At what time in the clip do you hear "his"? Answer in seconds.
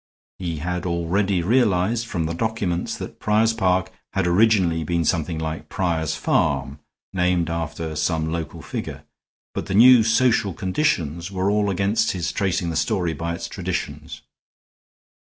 12.13-12.31